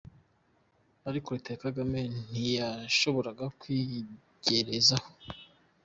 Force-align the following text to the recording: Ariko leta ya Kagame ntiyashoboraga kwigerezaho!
Ariko 1.09 1.27
leta 1.35 1.47
ya 1.53 1.61
Kagame 1.65 1.99
ntiyashoboraga 2.29 3.45
kwigerezaho! 3.59 5.09